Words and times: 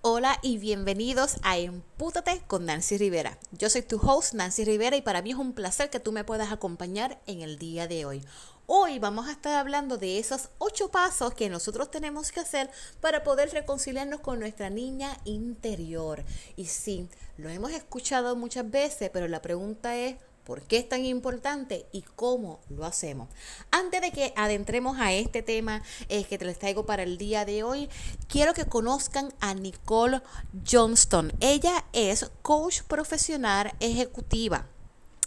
Hola 0.00 0.38
y 0.42 0.58
bienvenidos 0.58 1.38
a 1.42 1.58
Empútate 1.58 2.40
con 2.46 2.64
Nancy 2.66 2.98
Rivera. 2.98 3.36
Yo 3.50 3.68
soy 3.68 3.82
tu 3.82 3.96
host 3.96 4.32
Nancy 4.32 4.64
Rivera 4.64 4.96
y 4.96 5.02
para 5.02 5.22
mí 5.22 5.32
es 5.32 5.36
un 5.36 5.54
placer 5.54 5.90
que 5.90 5.98
tú 5.98 6.12
me 6.12 6.22
puedas 6.22 6.52
acompañar 6.52 7.20
en 7.26 7.40
el 7.40 7.58
día 7.58 7.88
de 7.88 8.04
hoy. 8.04 8.24
Hoy 8.66 9.00
vamos 9.00 9.26
a 9.26 9.32
estar 9.32 9.54
hablando 9.54 9.98
de 9.98 10.20
esos 10.20 10.50
ocho 10.58 10.92
pasos 10.92 11.34
que 11.34 11.48
nosotros 11.48 11.90
tenemos 11.90 12.30
que 12.30 12.38
hacer 12.38 12.70
para 13.00 13.24
poder 13.24 13.50
reconciliarnos 13.50 14.20
con 14.20 14.38
nuestra 14.38 14.70
niña 14.70 15.18
interior. 15.24 16.24
Y 16.54 16.66
sí, 16.66 17.08
lo 17.36 17.48
hemos 17.48 17.72
escuchado 17.72 18.36
muchas 18.36 18.70
veces, 18.70 19.10
pero 19.12 19.26
la 19.26 19.42
pregunta 19.42 19.96
es, 19.96 20.14
por 20.48 20.62
qué 20.62 20.78
es 20.78 20.88
tan 20.88 21.04
importante 21.04 21.84
y 21.92 22.00
cómo 22.00 22.60
lo 22.70 22.86
hacemos. 22.86 23.28
Antes 23.70 24.00
de 24.00 24.12
que 24.12 24.32
adentremos 24.34 24.96
a 24.98 25.12
este 25.12 25.42
tema 25.42 25.82
eh, 26.08 26.24
que 26.24 26.38
te 26.38 26.46
les 26.46 26.58
traigo 26.58 26.86
para 26.86 27.02
el 27.02 27.18
día 27.18 27.44
de 27.44 27.62
hoy, 27.62 27.90
quiero 28.28 28.54
que 28.54 28.64
conozcan 28.64 29.30
a 29.40 29.52
Nicole 29.52 30.22
Johnston. 30.66 31.34
Ella 31.40 31.84
es 31.92 32.30
coach 32.40 32.80
profesional 32.84 33.74
ejecutiva. 33.78 34.66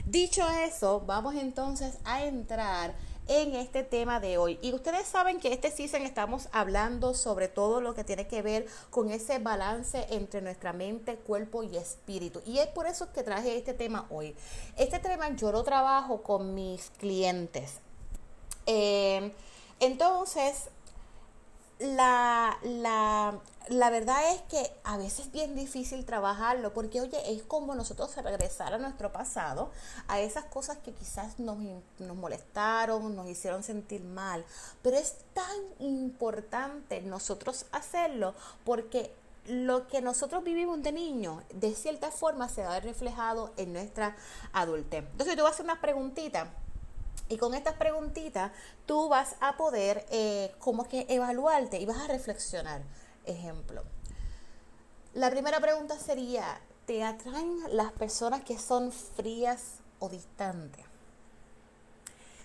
Dicho 0.05 0.47
eso, 0.49 1.01
vamos 1.01 1.35
entonces 1.35 1.97
a 2.03 2.23
entrar 2.23 2.93
en 3.27 3.55
este 3.55 3.83
tema 3.83 4.19
de 4.19 4.37
hoy. 4.37 4.59
Y 4.61 4.73
ustedes 4.73 5.07
saben 5.07 5.39
que 5.39 5.51
este 5.51 5.71
season 5.71 6.03
estamos 6.03 6.47
hablando 6.51 7.13
sobre 7.13 7.47
todo 7.47 7.81
lo 7.81 7.95
que 7.95 8.03
tiene 8.03 8.27
que 8.27 8.41
ver 8.41 8.67
con 8.89 9.09
ese 9.09 9.39
balance 9.39 10.05
entre 10.09 10.41
nuestra 10.41 10.73
mente, 10.73 11.15
cuerpo 11.15 11.63
y 11.63 11.77
espíritu. 11.77 12.41
Y 12.45 12.59
es 12.59 12.67
por 12.67 12.87
eso 12.87 13.11
que 13.11 13.23
traje 13.23 13.57
este 13.57 13.73
tema 13.73 14.05
hoy. 14.09 14.35
Este 14.77 14.99
tema 14.99 15.29
yo 15.35 15.51
lo 15.51 15.63
trabajo 15.63 16.21
con 16.21 16.53
mis 16.53 16.91
clientes. 16.97 17.79
Eh, 18.67 19.31
entonces, 19.79 20.69
la, 21.79 22.57
la, 22.63 23.39
la 23.69 23.89
verdad 23.89 24.33
es 24.33 24.41
que 24.43 24.71
a 24.83 24.97
veces 24.97 25.27
es 25.27 25.31
bien 25.31 25.55
difícil 25.55 26.05
trabajarlo 26.05 26.73
porque, 26.73 27.01
oye, 27.01 27.17
es 27.31 27.43
como 27.43 27.75
nosotros 27.75 28.15
regresar 28.15 28.73
a 28.73 28.77
nuestro 28.77 29.11
pasado, 29.11 29.71
a 30.07 30.19
esas 30.19 30.45
cosas 30.45 30.77
que 30.77 30.93
quizás 30.93 31.39
nos, 31.39 31.57
nos 31.99 32.15
molestaron, 32.15 33.15
nos 33.15 33.27
hicieron 33.27 33.63
sentir 33.63 34.03
mal. 34.03 34.45
Pero 34.81 34.97
es 34.97 35.15
tan 35.33 35.55
importante 35.79 37.01
nosotros 37.01 37.65
hacerlo 37.71 38.35
porque 38.63 39.13
lo 39.47 39.87
que 39.87 40.01
nosotros 40.01 40.43
vivimos 40.43 40.81
de 40.81 40.91
niño, 40.91 41.43
de 41.53 41.75
cierta 41.75 42.09
forma, 42.09 42.49
se 42.49 42.63
va 42.63 42.69
a 42.69 42.73
ver 42.73 42.83
reflejado 42.85 43.51
en 43.57 43.73
nuestra 43.73 44.15
adultez. 44.53 45.03
Entonces, 45.11 45.35
tú 45.35 45.43
vas 45.43 45.51
a 45.51 45.53
hacer 45.55 45.65
unas 45.65 45.79
preguntitas 45.79 46.47
y 47.29 47.37
con 47.37 47.53
estas 47.53 47.75
preguntitas 47.75 48.51
tú 48.85 49.09
vas 49.09 49.35
a 49.39 49.57
poder 49.57 50.05
eh, 50.09 50.53
como 50.59 50.87
que 50.87 51.05
evaluarte 51.09 51.79
y 51.79 51.85
vas 51.85 51.99
a 51.99 52.07
reflexionar. 52.07 52.81
Ejemplo, 53.25 53.83
la 55.13 55.31
primera 55.31 55.59
pregunta 55.59 55.97
sería, 55.97 56.59
¿te 56.85 57.03
atraen 57.03 57.59
las 57.71 57.91
personas 57.93 58.43
que 58.43 58.59
son 58.59 58.91
frías 58.91 59.79
o 59.99 60.09
distantes? 60.09 60.85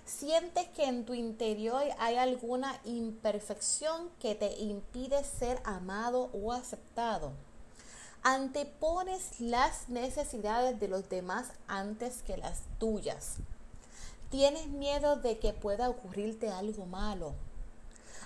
¿Sientes 0.07 0.67
que 0.69 0.87
en 0.87 1.05
tu 1.05 1.15
interior 1.15 1.85
hay 1.99 2.17
alguna 2.17 2.81
imperfección 2.85 4.11
que 4.19 4.35
te 4.35 4.53
impide 4.59 5.23
ser 5.25 5.61
amado 5.65 6.31
o 6.33 6.53
aceptado? 6.53 7.33
Antepones 8.23 9.41
las 9.41 9.89
necesidades 9.89 10.81
de 10.81 10.89
los 10.89 11.09
demás 11.09 11.53
antes 11.69 12.23
que 12.23 12.37
las 12.37 12.63
tuyas. 12.79 13.37
Tienes 14.31 14.69
miedo 14.69 15.17
de 15.17 15.39
que 15.39 15.53
pueda 15.53 15.89
ocurrirte 15.89 16.51
algo 16.51 16.87
malo. 16.87 17.35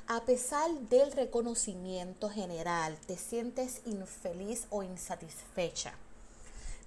A 0.06 0.20
pesar 0.20 0.70
del 0.90 1.10
reconocimiento 1.12 2.28
general, 2.28 2.98
te 3.06 3.16
sientes 3.16 3.80
infeliz 3.86 4.66
o 4.68 4.82
insatisfecha. 4.82 5.94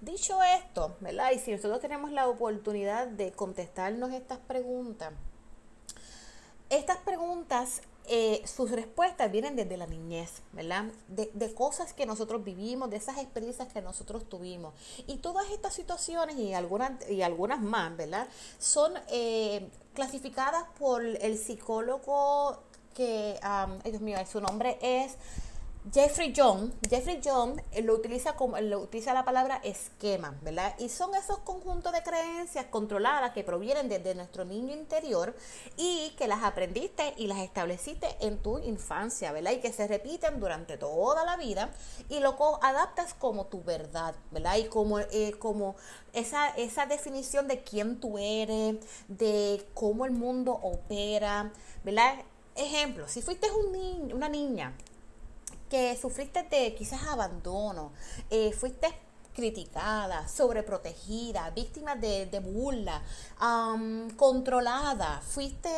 Dicho 0.00 0.40
esto, 0.44 0.96
¿verdad? 1.00 1.32
Y 1.32 1.40
si 1.40 1.50
nosotros 1.50 1.80
tenemos 1.80 2.12
la 2.12 2.28
oportunidad 2.28 3.08
de 3.08 3.32
contestarnos 3.32 4.12
estas 4.12 4.38
preguntas, 4.38 5.12
estas 6.70 6.98
preguntas 6.98 7.82
eh, 8.08 8.42
sus 8.46 8.70
respuestas 8.70 9.30
vienen 9.30 9.56
desde 9.56 9.76
la 9.76 9.86
niñez, 9.86 10.42
¿verdad? 10.52 10.86
De, 11.08 11.54
cosas 11.54 11.92
que 11.92 12.06
nosotros 12.06 12.42
vivimos, 12.44 12.90
de 12.90 12.96
esas 12.96 13.18
experiencias 13.18 13.72
que 13.72 13.82
nosotros 13.82 14.28
tuvimos. 14.28 14.74
Y 15.06 15.16
todas 15.18 15.50
estas 15.50 15.74
situaciones 15.74 16.36
y 16.36 16.54
algunas, 16.54 17.08
y 17.10 17.22
algunas 17.22 17.60
más, 17.60 17.96
¿verdad? 17.96 18.28
Son 18.58 18.92
eh, 19.08 19.68
clasificadas 19.94 20.64
por 20.78 21.04
el 21.04 21.38
psicólogo 21.38 22.62
que, 22.94 23.38
Dios 23.84 24.00
mío, 24.00 24.18
su 24.30 24.40
nombre 24.40 24.78
es 24.80 25.16
Jeffrey 25.92 26.34
John, 26.36 26.74
Jeffrey 26.90 27.20
John 27.24 27.62
lo 27.82 27.94
utiliza 27.94 28.34
como 28.36 28.58
lo 28.58 28.80
utiliza 28.80 29.14
la 29.14 29.24
palabra 29.24 29.58
esquema, 29.64 30.36
¿verdad? 30.42 30.74
Y 30.78 30.90
son 30.90 31.14
esos 31.14 31.38
conjuntos 31.38 31.92
de 31.92 32.02
creencias 32.02 32.66
controladas 32.66 33.32
que 33.32 33.42
provienen 33.42 33.88
desde 33.88 34.14
nuestro 34.14 34.44
niño 34.44 34.74
interior 34.74 35.34
y 35.78 36.10
que 36.18 36.28
las 36.28 36.42
aprendiste 36.42 37.14
y 37.16 37.26
las 37.26 37.38
estableciste 37.38 38.08
en 38.20 38.38
tu 38.38 38.58
infancia, 38.58 39.32
¿verdad? 39.32 39.52
Y 39.52 39.60
que 39.60 39.72
se 39.72 39.88
repiten 39.88 40.40
durante 40.40 40.76
toda 40.76 41.24
la 41.24 41.36
vida 41.36 41.70
y 42.10 42.20
lo 42.20 42.36
adaptas 42.62 43.14
como 43.14 43.46
tu 43.46 43.62
verdad, 43.62 44.14
¿verdad? 44.30 44.56
Y 44.58 44.64
como, 44.64 44.98
eh, 44.98 45.36
como 45.38 45.76
esa, 46.12 46.50
esa 46.50 46.84
definición 46.84 47.48
de 47.48 47.62
quién 47.62 47.98
tú 47.98 48.18
eres, 48.18 48.76
de 49.08 49.66
cómo 49.72 50.04
el 50.04 50.12
mundo 50.12 50.52
opera, 50.52 51.50
¿verdad? 51.82 52.16
Ejemplo, 52.56 53.08
si 53.08 53.22
fuiste 53.22 53.48
un 53.52 54.12
una 54.12 54.28
niña 54.28 54.74
que 55.68 55.96
sufriste 55.96 56.42
de 56.44 56.74
quizás 56.74 57.02
abandono, 57.08 57.92
eh, 58.30 58.52
fuiste 58.52 58.88
criticada, 59.34 60.26
sobreprotegida, 60.26 61.50
víctima 61.50 61.94
de, 61.94 62.40
burla, 62.40 63.02
controlada, 64.16 65.20
fuiste 65.20 65.70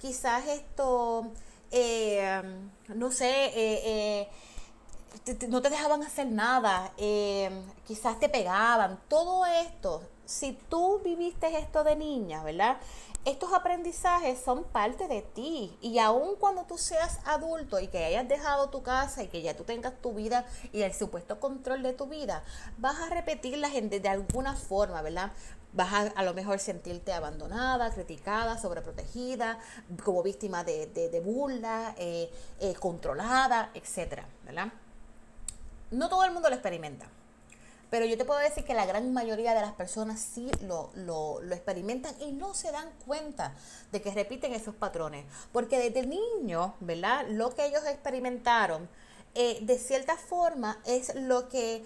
quizás 0.00 0.46
esto, 0.48 1.30
eh, 1.70 2.42
no 2.88 3.12
sé, 3.12 3.52
eh, 3.54 4.28
no 5.48 5.62
te 5.62 5.70
dejaban 5.70 6.02
hacer 6.02 6.26
nada, 6.26 6.92
quizás 7.86 8.18
te 8.18 8.28
pegaban, 8.28 8.98
todo 9.08 9.46
esto, 9.46 10.02
si 10.26 10.52
tú 10.68 11.00
viviste 11.02 11.56
esto 11.58 11.82
de 11.84 11.96
niña, 11.96 12.42
¿verdad? 12.42 12.76
estos 13.26 13.52
aprendizajes 13.52 14.38
son 14.38 14.62
parte 14.62 15.08
de 15.08 15.20
ti 15.20 15.76
y 15.80 15.98
aun 15.98 16.36
cuando 16.36 16.62
tú 16.62 16.78
seas 16.78 17.18
adulto 17.24 17.80
y 17.80 17.88
que 17.88 18.04
hayas 18.04 18.28
dejado 18.28 18.70
tu 18.70 18.84
casa 18.84 19.24
y 19.24 19.26
que 19.26 19.42
ya 19.42 19.56
tú 19.56 19.64
tengas 19.64 19.94
tu 20.00 20.14
vida 20.14 20.46
y 20.72 20.82
el 20.82 20.94
supuesto 20.94 21.40
control 21.40 21.82
de 21.82 21.92
tu 21.92 22.06
vida, 22.06 22.44
vas 22.78 23.00
a 23.00 23.08
repetirlas 23.10 23.72
de, 23.72 24.08
alguna 24.08 24.54
forma, 24.54 25.02
¿verdad? 25.02 25.32
Vas 25.72 25.92
a 25.92 26.00
a 26.14 26.22
lo 26.22 26.34
mejor 26.34 26.60
sentirte 26.60 27.12
abandonada, 27.12 27.90
criticada, 27.90 28.58
sobreprotegida, 28.58 29.58
como 30.04 30.22
víctima 30.22 30.62
de, 30.62 30.86
de, 30.86 31.20
burla, 31.20 31.96
eh, 31.98 32.30
eh, 32.60 32.74
controlada, 32.74 33.70
etcétera, 33.74 34.24
¿verdad? 34.44 34.68
No 35.90 36.08
todo 36.08 36.22
el 36.22 36.30
mundo 36.30 36.48
lo 36.48 36.54
experimenta. 36.54 37.08
Pero 37.90 38.04
yo 38.04 38.18
te 38.18 38.24
puedo 38.24 38.40
decir 38.40 38.64
que 38.64 38.74
la 38.74 38.86
gran 38.86 39.12
mayoría 39.12 39.54
de 39.54 39.60
las 39.60 39.72
personas 39.72 40.20
sí 40.20 40.50
lo, 40.62 40.90
lo, 40.94 41.40
lo, 41.40 41.54
experimentan 41.54 42.14
y 42.20 42.32
no 42.32 42.52
se 42.54 42.72
dan 42.72 42.90
cuenta 43.06 43.54
de 43.92 44.02
que 44.02 44.10
repiten 44.10 44.52
esos 44.52 44.74
patrones. 44.74 45.24
Porque 45.52 45.78
desde 45.78 46.06
niño, 46.06 46.74
¿verdad? 46.80 47.26
Lo 47.28 47.54
que 47.54 47.66
ellos 47.66 47.86
experimentaron, 47.86 48.88
eh, 49.34 49.58
de 49.62 49.78
cierta 49.78 50.16
forma, 50.16 50.80
es 50.84 51.14
lo 51.14 51.48
que, 51.48 51.84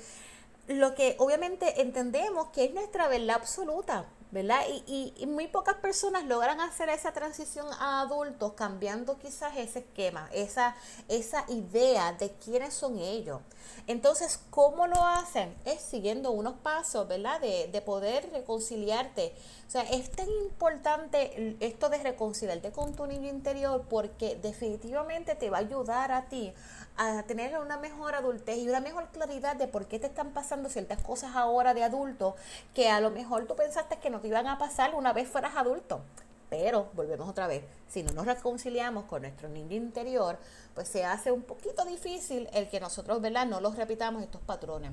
lo 0.69 0.95
que 0.95 1.17
obviamente 1.19 1.83
entendemos 1.83 2.49
que 2.49 2.65
es 2.65 2.73
nuestra 2.73 3.09
verdad 3.09 3.37
absoluta. 3.37 4.07
¿Verdad? 4.31 4.61
Y, 4.87 5.13
y, 5.17 5.27
muy 5.27 5.49
pocas 5.49 5.77
personas 5.77 6.25
logran 6.25 6.61
hacer 6.61 6.89
esa 6.89 7.13
transición 7.13 7.67
a 7.81 8.01
adultos 8.03 8.53
cambiando 8.53 9.19
quizás 9.19 9.57
ese 9.57 9.81
esquema, 9.81 10.29
esa, 10.33 10.77
esa 11.09 11.45
idea 11.49 12.13
de 12.13 12.31
quiénes 12.33 12.75
son 12.75 12.99
ellos. 12.99 13.41
Entonces, 13.87 14.41
¿cómo 14.51 14.87
lo 14.87 15.05
hacen? 15.05 15.55
Es 15.65 15.81
siguiendo 15.81 16.31
unos 16.31 16.55
pasos, 16.55 17.09
¿verdad? 17.09 17.41
De, 17.41 17.69
de 17.73 17.83
poder 17.83 18.31
reconciliarte. 18.31 19.35
O 19.67 19.71
sea, 19.71 19.83
es 19.83 20.11
tan 20.11 20.29
importante 20.29 21.57
esto 21.61 21.89
de 21.89 21.99
reconciliarte 21.99 22.73
con 22.73 22.95
tu 22.95 23.07
niño 23.07 23.29
interior 23.29 23.85
porque 23.89 24.37
definitivamente 24.37 25.35
te 25.35 25.51
va 25.51 25.59
a 25.59 25.61
ayudar 25.61 26.13
a 26.13 26.29
ti 26.29 26.53
a 26.97 27.23
tener 27.23 27.59
una 27.59 27.79
mejor 27.79 28.15
adultez 28.15 28.59
y 28.59 28.69
una 28.69 28.81
mejor 28.81 29.09
claridad 29.09 29.57
de 29.57 29.69
por 29.69 29.87
qué 29.87 29.99
te 29.99 30.07
están 30.07 30.33
pasando 30.33 30.69
ciertas 30.69 31.01
cosas 31.03 31.35
ahora 31.35 31.73
de 31.73 31.83
adulto 31.83 32.37
que 32.75 32.91
a 32.91 33.01
lo 33.01 33.11
mejor 33.11 33.47
tú 33.47 33.57
pensaste 33.57 33.99
que 33.99 34.11
no 34.11 34.20
te 34.21 34.29
iban 34.29 34.47
a 34.47 34.59
pasar 34.59 34.95
una 34.95 35.13
vez 35.13 35.29
fueras 35.29 35.57
adulto. 35.57 36.03
Pero, 36.51 36.89
volvemos 36.95 37.29
otra 37.29 37.47
vez, 37.47 37.63
si 37.89 38.03
no 38.03 38.13
nos 38.13 38.27
reconciliamos 38.27 39.05
con 39.05 39.23
nuestro 39.23 39.49
niño 39.49 39.77
interior, 39.77 40.37
pues 40.75 40.89
se 40.89 41.05
hace 41.05 41.31
un 41.31 41.43
poquito 41.43 41.85
difícil 41.85 42.49
el 42.53 42.69
que 42.69 42.81
nosotros, 42.81 43.21
¿verdad? 43.21 43.47
No 43.47 43.61
los 43.61 43.77
repitamos 43.77 44.23
estos 44.23 44.43
patrones. 44.43 44.91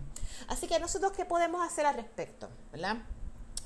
Así 0.47 0.67
que 0.67 0.79
nosotros, 0.79 1.13
¿qué 1.13 1.25
podemos 1.25 1.65
hacer 1.65 1.87
al 1.87 1.95
respecto? 1.95 2.47
¿Verdad? 2.71 2.97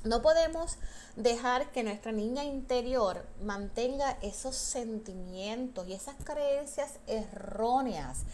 No 0.04 0.20
podemos 0.20 0.78
dejar 1.14 1.70
que 1.70 1.84
nuestra 1.84 2.10
niña 2.10 2.42
interior 2.42 3.24
mantenga 3.40 4.18
esos 4.20 4.56
sentimientos 4.56 5.86
y 5.86 5.92
esas 5.92 6.16
creencias 6.24 6.98
erróneas 7.06 8.24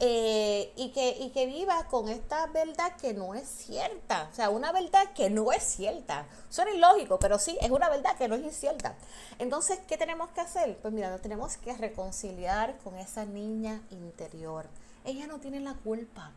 eh, 0.00 0.72
y, 0.76 0.92
que, 0.92 1.10
y 1.18 1.30
que 1.30 1.44
viva 1.44 1.84
con 1.88 2.08
esta 2.08 2.46
verdad 2.46 2.96
que 2.96 3.12
no 3.12 3.34
es 3.34 3.46
cierta. 3.46 4.28
O 4.32 4.34
sea, 4.34 4.48
una 4.48 4.72
verdad 4.72 5.12
que 5.14 5.28
no 5.28 5.52
es 5.52 5.62
cierta. 5.62 6.26
Suena 6.48 6.70
ilógico, 6.70 7.18
pero 7.18 7.38
sí, 7.38 7.58
es 7.60 7.70
una 7.70 7.90
verdad 7.90 8.16
que 8.16 8.28
no 8.28 8.36
es 8.36 8.56
cierta. 8.56 8.96
Entonces, 9.38 9.80
¿qué 9.86 9.98
tenemos 9.98 10.30
que 10.30 10.40
hacer? 10.40 10.78
Pues 10.78 10.94
mira, 10.94 11.18
tenemos 11.18 11.58
que 11.58 11.74
reconciliar 11.74 12.78
con 12.78 12.96
esa 12.96 13.26
niña 13.26 13.82
interior. 13.90 14.66
Ella 15.04 15.26
no 15.26 15.40
tiene 15.40 15.60
la 15.60 15.74
culpa. 15.74 16.32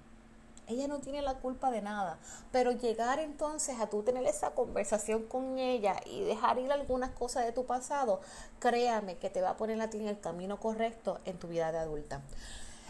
Ella 0.71 0.87
no 0.87 0.99
tiene 0.99 1.21
la 1.21 1.33
culpa 1.35 1.69
de 1.69 1.81
nada, 1.81 2.17
pero 2.51 2.71
llegar 2.71 3.19
entonces 3.19 3.77
a 3.79 3.87
tú 3.87 4.03
tener 4.03 4.25
esa 4.25 4.51
conversación 4.51 5.23
con 5.23 5.59
ella 5.59 5.97
y 6.05 6.23
dejar 6.23 6.59
ir 6.59 6.71
algunas 6.71 7.11
cosas 7.11 7.43
de 7.43 7.51
tu 7.51 7.65
pasado, 7.65 8.21
créame 8.59 9.17
que 9.17 9.29
te 9.29 9.41
va 9.41 9.51
a 9.51 9.57
poner 9.57 9.81
a 9.81 9.89
ti 9.89 9.97
en 9.97 10.07
el 10.07 10.21
camino 10.21 10.61
correcto 10.61 11.19
en 11.25 11.37
tu 11.37 11.49
vida 11.49 11.73
de 11.73 11.79
adulta. 11.79 12.21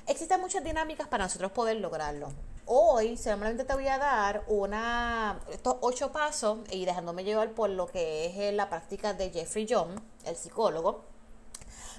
Existen 0.06 0.39
muchas 0.42 0.63
dinámicas 0.63 1.07
para 1.07 1.24
nosotros 1.24 1.51
poder 1.51 1.78
lograrlo. 1.78 2.30
Hoy 2.68 3.18
solamente 3.18 3.63
te 3.63 3.74
voy 3.74 3.88
a 3.88 3.98
dar 3.98 4.44
una, 4.48 5.39
estos 5.51 5.77
ocho 5.81 6.12
pasos 6.12 6.60
y 6.69 6.86
dejándome 6.86 7.24
llevar 7.24 7.51
por 7.54 7.72
lo 7.72 7.88
que 7.88 8.27
es 8.48 8.54
la 8.54 8.69
práctica 8.69 9.16
de 9.16 9.31
Jeffrey 9.31 9.66
John, 9.68 10.00
el 10.25 10.36
psicólogo 10.36 11.11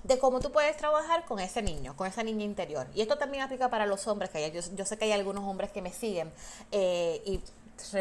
de 0.04 0.18
cómo 0.18 0.40
tú 0.40 0.50
puedes 0.50 0.76
trabajar 0.76 1.24
con 1.24 1.38
ese 1.38 1.62
niño, 1.62 1.96
con 1.96 2.06
esa 2.06 2.22
niña 2.22 2.44
interior. 2.44 2.86
Y 2.94 3.02
esto 3.02 3.18
también 3.18 3.42
aplica 3.42 3.70
para 3.70 3.86
los 3.86 4.06
hombres, 4.06 4.30
que 4.30 4.50
yo, 4.50 4.60
yo 4.74 4.84
sé 4.84 4.96
que 4.98 5.04
hay 5.04 5.12
algunos 5.12 5.44
hombres 5.44 5.70
que 5.70 5.82
me 5.82 5.92
siguen 5.92 6.32
eh, 6.70 7.22
y 7.24 7.40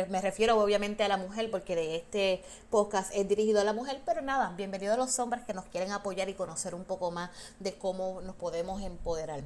me 0.09 0.21
refiero 0.21 0.61
obviamente 0.61 1.03
a 1.03 1.07
la 1.07 1.17
mujer 1.17 1.49
porque 1.49 1.75
de 1.75 1.95
este 1.95 2.43
podcast 2.69 3.11
es 3.15 3.27
dirigido 3.27 3.61
a 3.61 3.63
la 3.63 3.73
mujer, 3.73 4.01
pero 4.05 4.21
nada, 4.21 4.53
bienvenidos 4.55 4.95
a 4.95 4.97
los 4.97 5.17
hombres 5.19 5.43
que 5.43 5.53
nos 5.53 5.65
quieren 5.65 5.91
apoyar 5.91 6.29
y 6.29 6.33
conocer 6.33 6.75
un 6.75 6.83
poco 6.83 7.11
más 7.11 7.31
de 7.59 7.73
cómo 7.73 8.21
nos 8.21 8.35
podemos 8.35 8.81
empoderar. 8.81 9.41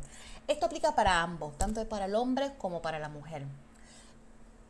Esto 0.47 0.65
aplica 0.65 0.93
para 0.93 1.21
ambos, 1.21 1.57
tanto 1.57 1.87
para 1.87 2.05
el 2.05 2.15
hombre 2.15 2.51
como 2.57 2.81
para 2.81 2.99
la 2.99 3.09
mujer. 3.09 3.43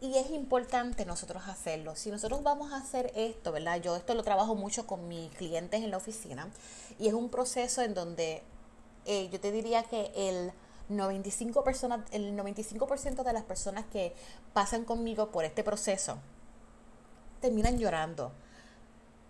Y 0.02 0.18
es 0.18 0.30
importante 0.32 1.06
nosotros 1.06 1.48
hacerlo. 1.48 1.96
Si 1.96 2.12
nosotros 2.12 2.44
vamos 2.44 2.74
a 2.74 2.78
hacer 2.78 3.12
esto, 3.16 3.52
¿verdad? 3.52 3.82
Yo 3.82 3.96
esto 3.96 4.14
lo 4.14 4.24
trabajo 4.24 4.56
mucho 4.56 4.86
con 4.86 5.08
mis 5.08 5.32
clientes 5.36 5.82
en 5.82 5.92
la 5.92 5.98
oficina 5.98 6.50
y 7.00 7.08
es 7.08 7.14
un 7.14 7.30
proceso 7.30 7.82
en 7.82 7.94
donde 7.94 8.44
eh, 9.06 9.30
yo 9.32 9.40
te 9.40 9.52
diría 9.52 9.84
que 9.84 10.12
el 10.16 10.52
95%, 10.90 11.64
personas, 11.64 12.02
el 12.12 12.36
95 12.36 12.88
de 13.24 13.34
las 13.34 13.44
personas 13.44 13.86
que 13.92 14.14
pasan 14.54 14.84
conmigo 14.84 15.32
por 15.32 15.46
este 15.46 15.64
proceso 15.64 16.18
terminan 17.40 17.78
llorando. 17.78 18.32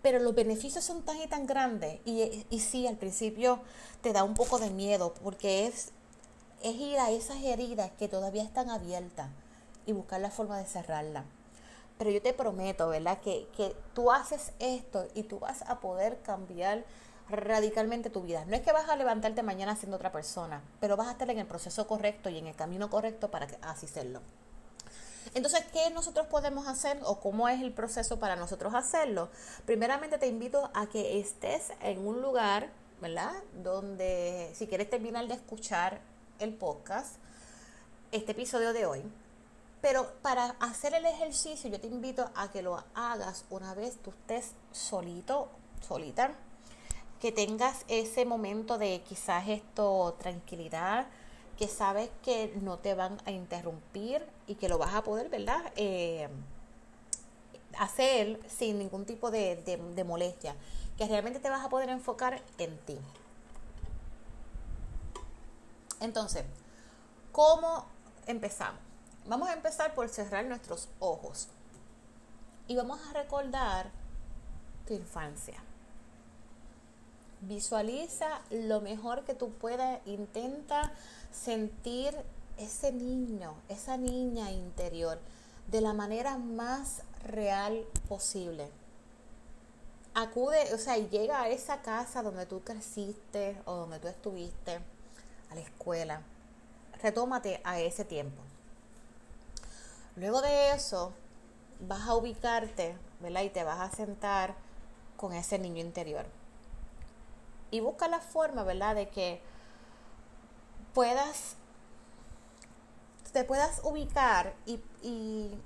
Pero 0.02 0.18
los 0.18 0.34
beneficios 0.34 0.84
son 0.84 1.02
tan 1.02 1.20
y 1.20 1.26
tan 1.26 1.46
grandes. 1.46 2.00
Y, 2.04 2.44
y 2.50 2.60
sí, 2.60 2.86
al 2.86 2.96
principio 2.96 3.60
te 4.02 4.12
da 4.12 4.24
un 4.24 4.34
poco 4.34 4.58
de 4.58 4.70
miedo 4.70 5.14
porque 5.22 5.66
es, 5.66 5.90
es 6.62 6.74
ir 6.74 6.98
a 6.98 7.10
esas 7.10 7.42
heridas 7.42 7.92
que 7.98 8.08
todavía 8.08 8.42
están 8.42 8.68
abiertas 8.70 9.30
y 9.86 9.92
buscar 9.92 10.20
la 10.20 10.30
forma 10.30 10.58
de 10.58 10.66
cerrarla. 10.66 11.24
Pero 11.98 12.10
yo 12.10 12.20
te 12.20 12.34
prometo, 12.34 12.88
¿verdad? 12.88 13.20
Que, 13.20 13.48
que 13.56 13.74
tú 13.94 14.12
haces 14.12 14.52
esto 14.58 15.06
y 15.14 15.22
tú 15.22 15.38
vas 15.38 15.62
a 15.62 15.80
poder 15.80 16.18
cambiar 16.20 16.84
radicalmente 17.30 18.10
tu 18.10 18.22
vida. 18.22 18.44
No 18.46 18.54
es 18.54 18.62
que 18.62 18.72
vas 18.72 18.88
a 18.88 18.96
levantarte 18.96 19.42
mañana 19.42 19.76
siendo 19.76 19.96
otra 19.96 20.12
persona, 20.12 20.62
pero 20.80 20.96
vas 20.96 21.08
a 21.08 21.12
estar 21.12 21.30
en 21.30 21.38
el 21.38 21.46
proceso 21.46 21.86
correcto 21.86 22.28
y 22.28 22.38
en 22.38 22.46
el 22.46 22.54
camino 22.54 22.90
correcto 22.90 23.30
para 23.30 23.46
que, 23.46 23.56
así 23.62 23.86
serlo. 23.86 24.20
Entonces, 25.34 25.64
¿qué 25.72 25.90
nosotros 25.90 26.26
podemos 26.28 26.68
hacer 26.68 26.98
o 27.02 27.20
cómo 27.20 27.48
es 27.48 27.60
el 27.60 27.72
proceso 27.72 28.18
para 28.18 28.36
nosotros 28.36 28.74
hacerlo? 28.74 29.28
Primeramente 29.64 30.18
te 30.18 30.28
invito 30.28 30.70
a 30.72 30.86
que 30.86 31.18
estés 31.18 31.72
en 31.82 32.06
un 32.06 32.22
lugar, 32.22 32.70
¿verdad? 33.00 33.32
Donde 33.62 34.52
si 34.54 34.66
quieres 34.66 34.88
terminar 34.88 35.26
de 35.26 35.34
escuchar 35.34 36.00
el 36.38 36.54
podcast, 36.54 37.16
este 38.12 38.32
episodio 38.32 38.72
de 38.72 38.86
hoy, 38.86 39.02
pero 39.80 40.12
para 40.22 40.56
hacer 40.60 40.94
el 40.94 41.06
ejercicio 41.06 41.70
yo 41.70 41.80
te 41.80 41.86
invito 41.86 42.30
a 42.34 42.50
que 42.50 42.62
lo 42.62 42.82
hagas 42.94 43.44
una 43.50 43.74
vez 43.74 43.98
tú 44.02 44.10
estés 44.10 44.52
solito, 44.72 45.48
solita, 45.86 46.32
que 47.20 47.32
tengas 47.32 47.84
ese 47.88 48.24
momento 48.24 48.78
de 48.78 49.02
quizás 49.02 49.48
esto 49.48 50.16
tranquilidad, 50.18 51.06
que 51.58 51.68
sabes 51.68 52.10
que 52.22 52.52
no 52.60 52.78
te 52.78 52.94
van 52.94 53.18
a 53.24 53.30
interrumpir 53.30 54.26
y 54.46 54.56
que 54.56 54.68
lo 54.68 54.78
vas 54.78 54.94
a 54.94 55.02
poder, 55.02 55.28
¿verdad? 55.30 55.72
Eh, 55.76 56.28
hacer 57.78 58.40
sin 58.48 58.78
ningún 58.78 59.06
tipo 59.06 59.30
de, 59.30 59.56
de 59.56 60.04
molestia, 60.04 60.54
que 60.98 61.06
realmente 61.06 61.40
te 61.40 61.50
vas 61.50 61.64
a 61.64 61.68
poder 61.68 61.88
enfocar 61.88 62.42
en 62.58 62.76
ti. 62.78 62.98
Entonces, 66.00 66.44
¿cómo 67.32 67.86
empezamos? 68.26 68.85
Vamos 69.28 69.48
a 69.48 69.54
empezar 69.54 69.94
por 69.94 70.08
cerrar 70.08 70.44
nuestros 70.44 70.88
ojos 71.00 71.48
y 72.68 72.76
vamos 72.76 73.00
a 73.08 73.12
recordar 73.12 73.90
tu 74.86 74.94
infancia. 74.94 75.56
Visualiza 77.40 78.40
lo 78.50 78.80
mejor 78.80 79.24
que 79.24 79.34
tú 79.34 79.50
puedas, 79.50 80.00
intenta 80.06 80.92
sentir 81.32 82.14
ese 82.56 82.92
niño, 82.92 83.56
esa 83.68 83.96
niña 83.96 84.52
interior 84.52 85.18
de 85.72 85.80
la 85.80 85.92
manera 85.92 86.38
más 86.38 87.02
real 87.24 87.84
posible. 88.08 88.70
Acude, 90.14 90.72
o 90.72 90.78
sea, 90.78 90.98
llega 90.98 91.42
a 91.42 91.48
esa 91.48 91.82
casa 91.82 92.22
donde 92.22 92.46
tú 92.46 92.62
creciste 92.62 93.60
o 93.64 93.74
donde 93.74 93.98
tú 93.98 94.06
estuviste, 94.06 94.78
a 95.50 95.54
la 95.56 95.60
escuela. 95.60 96.22
Retómate 97.02 97.60
a 97.64 97.80
ese 97.80 98.04
tiempo. 98.04 98.40
Luego 100.16 100.40
de 100.40 100.72
eso, 100.72 101.12
vas 101.80 102.08
a 102.08 102.14
ubicarte, 102.14 102.96
¿verdad? 103.20 103.42
Y 103.42 103.50
te 103.50 103.64
vas 103.64 103.80
a 103.80 103.94
sentar 103.94 104.54
con 105.16 105.32
ese 105.32 105.58
niño 105.58 105.80
interior. 105.80 106.26
Y 107.70 107.80
busca 107.80 108.08
la 108.08 108.20
forma, 108.20 108.62
¿verdad? 108.62 108.94
De 108.94 109.08
que 109.08 109.42
puedas, 110.94 111.56
te 113.32 113.44
puedas 113.44 113.82
ubicar 113.84 114.54
y, 114.64 114.80
y 115.02 115.58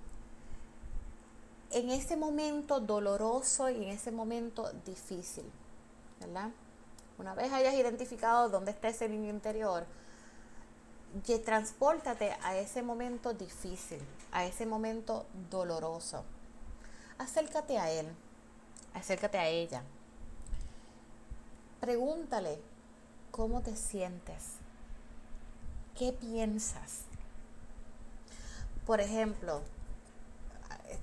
en 1.71 1.91
ese 1.91 2.17
momento 2.17 2.81
doloroso 2.81 3.71
y 3.71 3.77
en 3.77 3.91
ese 3.91 4.11
momento 4.11 4.73
difícil, 4.85 5.45
¿verdad? 6.19 6.51
Una 7.19 7.35
vez 7.35 7.53
hayas 7.53 7.75
identificado 7.75 8.49
dónde 8.49 8.73
está 8.73 8.89
ese 8.89 9.09
niño 9.09 9.31
interior, 9.31 9.87
que 11.27 11.39
transpórtate 11.39 12.37
a 12.43 12.57
ese 12.57 12.83
momento 12.83 13.35
difícil, 13.35 14.01
a 14.33 14.45
ese 14.45 14.67
momento 14.67 15.27
doloroso. 15.51 16.25
Acércate 17.19 17.79
a 17.79 17.91
él, 17.91 18.07
acércate 18.95 19.39
a 19.39 19.47
ella. 19.47 19.83
Pregúntale 21.81 22.61
cómo 23.31 23.61
te 23.63 23.75
sientes, 23.77 24.55
qué 25.99 26.13
piensas. 26.13 27.03
Por 28.87 29.01
ejemplo, 29.01 29.63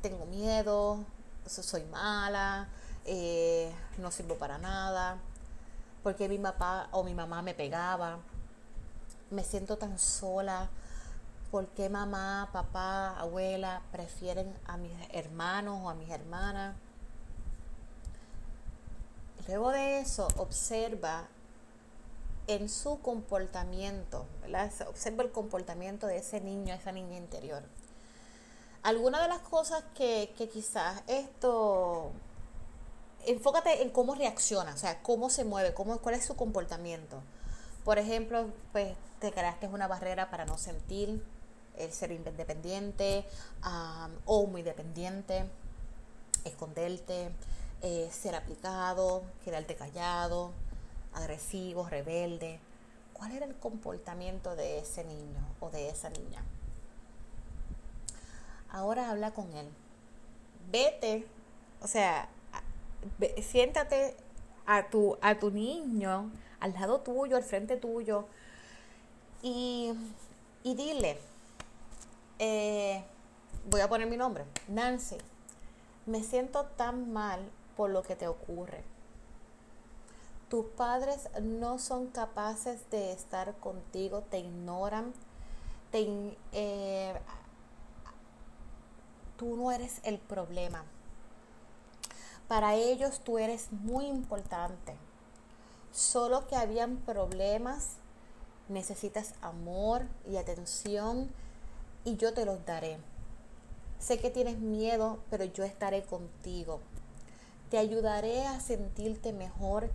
tengo 0.02 0.26
miedo, 0.26 1.04
soy 1.46 1.84
mala, 1.86 2.68
eh, 3.06 3.74
no 3.98 4.12
sirvo 4.12 4.36
para 4.36 4.58
nada, 4.58 5.18
porque 6.04 6.30
mi 6.30 6.38
papá 6.38 6.90
o 6.92 7.04
mi 7.04 7.14
mamá 7.14 7.42
me 7.42 7.54
pegaba, 7.54 8.20
me 9.30 9.44
siento 9.44 9.78
tan 9.78 10.00
sola, 10.00 10.70
porque 11.52 11.90
mamá, 11.90 12.50
papá, 12.52 13.18
abuela 13.20 13.82
prefieren 13.92 14.54
a 14.66 14.78
mis 14.78 14.92
hermanos 15.12 15.80
o 15.84 15.90
a 15.90 15.94
mis 15.96 16.10
hermanas. 16.10 16.76
Luego 19.48 19.72
de 19.72 20.00
eso, 20.00 20.28
observa 20.38 21.28
en 22.48 22.70
su 22.70 23.00
comportamiento, 23.02 24.26
Observa 24.88 25.24
el 25.24 25.32
comportamiento 25.32 26.08
de 26.08 26.18
ese 26.18 26.42
niño, 26.42 26.74
esa 26.74 26.92
niña 26.92 27.18
interior. 27.18 27.64
Algunas 28.84 29.22
de 29.22 29.28
las 29.28 29.40
cosas 29.40 29.84
que, 29.96 30.34
que 30.38 30.48
quizás 30.48 31.02
esto, 31.08 32.12
enfócate 33.26 33.82
en 33.82 33.90
cómo 33.90 34.16
reacciona, 34.16 34.74
o 34.74 34.78
sea, 34.78 35.02
cómo 35.02 35.30
se 35.30 35.44
mueve, 35.44 35.74
cómo, 35.74 35.98
cuál 36.00 36.16
es 36.16 36.26
su 36.26 36.36
comportamiento. 36.36 37.22
Por 37.88 38.00
ejemplo, 38.00 38.50
pues 38.74 38.98
te 39.22 39.32
creaste 39.32 39.66
una 39.70 39.88
barrera 39.88 40.30
para 40.30 40.44
no 40.44 40.58
sentir 40.58 41.24
el 41.78 41.94
ser 41.94 42.12
independiente 42.12 43.24
o 44.26 44.46
muy 44.46 44.62
dependiente, 44.62 45.46
esconderte, 46.44 47.30
eh, 47.82 48.10
ser 48.12 48.36
aplicado, 48.36 49.24
quedarte 49.46 49.78
callado, 49.78 50.52
agresivo, 51.14 51.88
rebelde. 51.88 52.60
¿Cuál 53.14 53.32
era 53.32 53.46
el 53.46 53.56
comportamiento 53.56 54.58
de 54.58 54.80
ese 54.80 55.06
niño 55.06 55.40
o 55.62 55.70
de 55.70 55.88
esa 55.88 56.10
niña? 56.10 56.44
Ahora 58.70 59.12
habla 59.12 59.32
con 59.32 59.54
él. 59.54 59.70
Vete, 60.70 61.26
o 61.82 61.88
sea, 61.88 62.28
siéntate 63.42 64.18
a 64.66 64.90
tu, 64.90 65.18
a 65.22 65.40
tu 65.40 65.52
niño, 65.52 66.30
al 66.60 66.74
lado 66.74 67.00
tuyo, 67.02 67.38
al 67.38 67.44
frente 67.44 67.78
tuyo, 67.78 68.26
y, 69.42 69.94
y 70.64 70.76
dile, 70.76 71.18
eh, 72.40 73.04
voy 73.70 73.82
a 73.82 73.90
poner 73.90 74.08
mi 74.08 74.18
nombre, 74.18 74.46
Nancy, 74.68 75.18
me 76.06 76.24
siento 76.24 76.66
tan 76.66 77.14
mal 77.14 77.40
por 77.76 77.90
lo 77.90 78.04
que 78.04 78.16
te 78.16 78.28
ocurre 78.28 78.84
tus 80.50 80.66
padres 80.66 81.30
no 81.42 81.78
son 81.78 82.08
capaces 82.08 82.90
de 82.90 83.12
estar 83.12 83.56
contigo, 83.56 84.24
te 84.30 84.40
ignoran, 84.40 85.14
te, 85.92 86.38
eh, 86.54 87.14
tú 89.38 89.58
no 89.58 89.72
eres 89.72 90.00
el 90.04 90.20
problema. 90.20 90.86
Para 92.48 92.76
ellos 92.76 93.20
tú 93.20 93.38
eres 93.38 93.72
muy 93.72 94.06
importante. 94.06 94.96
Solo 95.98 96.46
que 96.46 96.56
habían 96.56 96.98
problemas, 96.98 97.94
necesitas 98.70 99.34
amor 99.42 100.04
y 100.30 100.38
atención 100.38 101.28
y 102.06 102.18
yo 102.18 102.36
te 102.36 102.46
los 102.46 102.64
daré. 102.68 103.00
Sé 103.98 104.20
que 104.20 104.30
tienes 104.30 104.60
miedo, 104.60 105.18
pero 105.32 105.46
yo 105.46 105.64
estaré 105.64 106.04
contigo. 106.04 106.82
Te 107.72 107.80
ayudaré 107.80 108.46
a 108.46 108.60
sentirte 108.60 109.34
mejor 109.34 109.90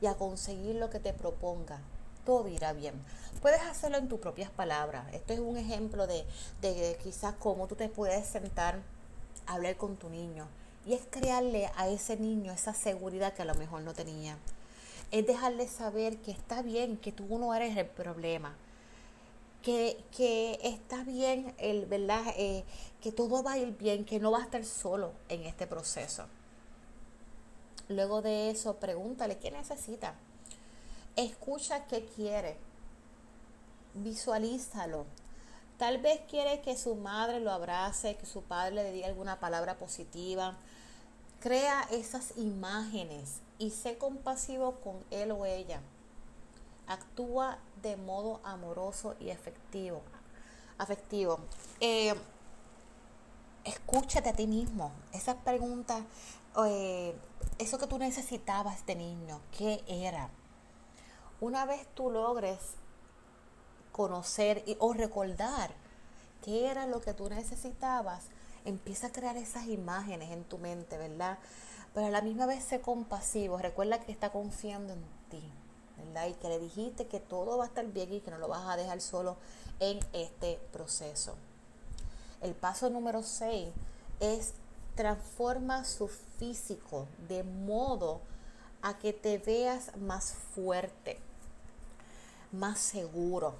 y 0.00 0.06
a 0.06 0.14
conseguir 0.14 0.76
lo 0.76 0.88
que 0.88 1.00
te 1.00 1.12
proponga. 1.12 1.80
Todo 2.24 2.48
irá 2.48 2.72
bien. 2.72 2.94
Puedes 3.42 3.60
hacerlo 3.60 3.98
en 3.98 4.08
tus 4.08 4.20
propias 4.20 4.50
palabras. 4.50 5.04
Esto 5.12 5.34
es 5.34 5.38
un 5.38 5.58
ejemplo 5.58 6.06
de, 6.06 6.24
de 6.62 6.98
quizás 7.02 7.34
cómo 7.38 7.66
tú 7.66 7.74
te 7.74 7.90
puedes 7.90 8.26
sentar 8.26 8.78
a 9.46 9.52
hablar 9.52 9.76
con 9.76 9.96
tu 9.96 10.08
niño. 10.08 10.46
Y 10.86 10.94
es 10.94 11.02
crearle 11.10 11.70
a 11.76 11.88
ese 11.88 12.16
niño 12.16 12.52
esa 12.52 12.72
seguridad 12.72 13.34
que 13.34 13.42
a 13.42 13.44
lo 13.44 13.54
mejor 13.54 13.82
no 13.82 13.92
tenía. 13.92 14.38
Es 15.12 15.26
dejarle 15.26 15.68
saber 15.68 16.16
que 16.18 16.32
está 16.32 16.62
bien, 16.62 16.96
que 16.96 17.12
tú 17.12 17.38
no 17.38 17.54
eres 17.54 17.76
el 17.76 17.86
problema. 17.86 18.56
Que, 19.62 20.02
que 20.16 20.58
está 20.62 21.04
bien, 21.04 21.54
el, 21.58 21.86
¿verdad? 21.86 22.24
Eh, 22.36 22.64
que 23.00 23.12
todo 23.12 23.44
va 23.44 23.52
a 23.52 23.58
ir 23.58 23.76
bien, 23.78 24.04
que 24.04 24.18
no 24.18 24.32
va 24.32 24.38
a 24.38 24.42
estar 24.42 24.64
solo 24.64 25.12
en 25.28 25.44
este 25.44 25.68
proceso. 25.68 26.24
Luego 27.88 28.22
de 28.22 28.50
eso, 28.50 28.76
pregúntale 28.76 29.38
qué 29.38 29.50
necesita. 29.50 30.14
Escucha 31.14 31.86
qué 31.86 32.06
quiere. 32.06 32.56
Visualízalo. 33.94 35.04
Tal 35.78 35.98
vez 35.98 36.20
quiere 36.28 36.60
que 36.60 36.76
su 36.76 36.94
madre 36.94 37.40
lo 37.40 37.50
abrace, 37.50 38.16
que 38.16 38.24
su 38.24 38.42
padre 38.42 38.76
le 38.76 38.92
diga 38.92 39.08
alguna 39.08 39.40
palabra 39.40 39.76
positiva. 39.76 40.56
Crea 41.42 41.82
esas 41.90 42.34
imágenes 42.36 43.40
y 43.58 43.70
sé 43.70 43.98
compasivo 43.98 44.76
con 44.76 44.96
él 45.10 45.32
o 45.32 45.44
ella. 45.44 45.80
Actúa 46.86 47.58
de 47.82 47.96
modo 47.96 48.40
amoroso 48.44 49.16
y 49.18 49.30
efectivo. 49.30 50.02
Afectivo. 50.78 51.40
Eh, 51.80 52.14
escúchate 53.64 54.28
a 54.28 54.32
ti 54.32 54.46
mismo. 54.46 54.92
Esas 55.12 55.36
preguntas 55.36 56.02
eh, 56.66 57.14
eso 57.58 57.78
que 57.78 57.86
tú 57.86 57.98
necesitabas 57.98 58.84
de 58.84 58.94
niño, 58.94 59.40
¿qué 59.56 59.82
era? 59.86 60.28
Una 61.40 61.64
vez 61.64 61.86
tú 61.94 62.10
logres 62.10 62.74
conocer 63.90 64.62
o 64.78 64.92
recordar 64.92 65.72
qué 66.44 66.70
era 66.70 66.86
lo 66.86 67.00
que 67.00 67.14
tú 67.14 67.28
necesitabas, 67.28 68.24
empieza 68.64 69.08
a 69.08 69.12
crear 69.12 69.36
esas 69.36 69.66
imágenes 69.66 70.30
en 70.30 70.44
tu 70.44 70.58
mente, 70.58 70.98
¿verdad? 70.98 71.38
Pero 71.94 72.06
a 72.06 72.10
la 72.10 72.22
misma 72.22 72.46
vez 72.46 72.64
sé 72.64 72.80
compasivo, 72.80 73.58
recuerda 73.58 74.00
que 74.00 74.12
está 74.12 74.30
confiando 74.30 74.94
en 74.94 75.02
ti, 75.30 75.42
¿verdad? 75.98 76.28
Y 76.28 76.34
que 76.34 76.48
le 76.48 76.58
dijiste 76.58 77.06
que 77.06 77.20
todo 77.20 77.58
va 77.58 77.64
a 77.64 77.66
estar 77.68 77.86
bien 77.86 78.12
y 78.12 78.20
que 78.20 78.30
no 78.30 78.38
lo 78.38 78.48
vas 78.48 78.68
a 78.68 78.76
dejar 78.76 79.00
solo 79.00 79.36
en 79.80 80.00
este 80.12 80.58
proceso. 80.72 81.34
El 82.40 82.54
paso 82.54 82.90
número 82.90 83.22
6 83.22 83.68
es 84.20 84.54
transforma 84.94 85.84
su 85.84 86.08
físico 86.08 87.06
de 87.28 87.44
modo 87.44 88.20
a 88.82 88.98
que 88.98 89.12
te 89.12 89.38
veas 89.38 89.96
más 89.96 90.34
fuerte, 90.54 91.18
más 92.50 92.78
seguro. 92.78 93.54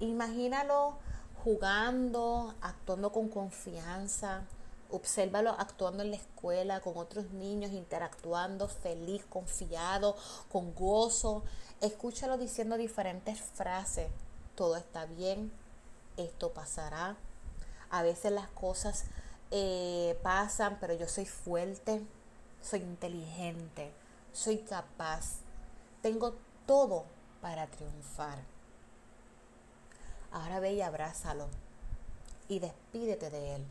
Imagínalo 0.00 0.96
jugando, 1.44 2.54
actuando 2.62 3.12
con 3.12 3.28
confianza. 3.28 4.44
Obsérvalo 4.90 5.50
actuando 5.50 6.02
en 6.02 6.10
la 6.10 6.16
escuela 6.16 6.80
con 6.80 6.96
otros 6.96 7.30
niños, 7.32 7.72
interactuando 7.72 8.66
feliz, 8.66 9.24
confiado, 9.28 10.16
con 10.50 10.74
gozo. 10.74 11.44
Escúchalo 11.82 12.38
diciendo 12.38 12.78
diferentes 12.78 13.38
frases. 13.40 14.08
Todo 14.54 14.76
está 14.76 15.04
bien, 15.04 15.52
esto 16.16 16.52
pasará. 16.52 17.16
A 17.90 18.02
veces 18.02 18.32
las 18.32 18.48
cosas 18.48 19.04
eh, 19.50 20.18
pasan, 20.22 20.78
pero 20.80 20.94
yo 20.94 21.08
soy 21.08 21.26
fuerte, 21.26 22.02
soy 22.62 22.80
inteligente, 22.80 23.92
soy 24.32 24.58
capaz, 24.58 25.40
tengo 26.00 26.36
todo 26.66 27.04
para 27.42 27.66
triunfar. 27.66 28.53
Ahora 30.34 30.58
ve 30.58 30.72
y 30.72 30.82
abrázalo 30.82 31.46
y 32.48 32.58
despídete 32.58 33.30
de 33.30 33.54
él 33.54 33.64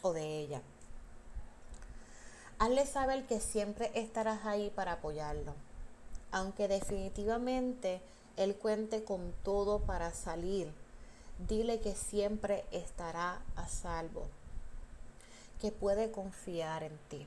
o 0.00 0.14
de 0.14 0.38
ella. 0.38 0.62
Hazle 2.58 2.86
saber 2.86 3.26
que 3.26 3.38
siempre 3.38 3.92
estarás 3.94 4.46
ahí 4.46 4.70
para 4.70 4.94
apoyarlo, 4.94 5.52
aunque 6.32 6.68
definitivamente 6.68 8.00
él 8.38 8.56
cuente 8.56 9.04
con 9.04 9.34
todo 9.44 9.80
para 9.80 10.12
salir. 10.14 10.72
Dile 11.46 11.80
que 11.80 11.94
siempre 11.94 12.64
estará 12.72 13.42
a 13.54 13.68
salvo 13.68 14.26
que 15.60 15.70
puede 15.70 16.10
confiar 16.10 16.82
en 16.82 16.96
ti, 17.10 17.26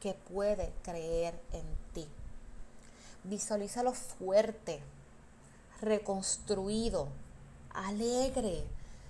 que 0.00 0.14
puede 0.14 0.72
creer 0.82 1.38
en 1.52 1.66
ti. 1.92 2.08
Visualízalo 3.24 3.92
fuerte, 3.92 4.80
reconstruido, 5.82 7.08
alegre, 7.74 8.64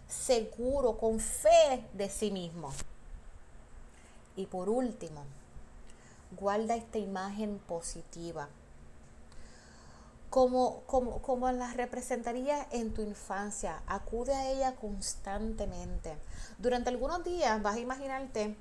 seguro, 0.08 0.98
con 0.98 1.20
fe 1.20 1.84
de 1.92 2.08
sí 2.08 2.30
mismo. 2.30 2.72
Y 4.36 4.46
por 4.46 4.68
último, 4.68 5.24
guarda 6.38 6.76
esta 6.76 6.98
imagen 6.98 7.58
positiva 7.66 8.48
como, 10.30 10.82
como, 10.86 11.20
como 11.22 11.50
la 11.50 11.72
representaría 11.74 12.66
en 12.70 12.94
tu 12.94 13.02
infancia. 13.02 13.82
Acude 13.86 14.32
a 14.32 14.50
ella 14.50 14.76
constantemente. 14.76 16.16
Durante 16.58 16.88
algunos 16.88 17.24
días 17.24 17.60
vas 17.62 17.76
a 17.76 17.80
imaginarte 17.80 18.56